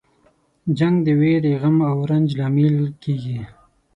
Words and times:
جنګ 0.77 0.95
د 1.05 1.07
ویرې، 1.19 1.53
غم 1.61 1.77
او 1.89 1.97
رنج 2.09 2.29
لامل 2.39 2.77
کیږي. 3.03 3.39